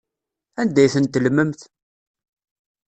[0.61, 1.61] Anda ay ten-tellmemt?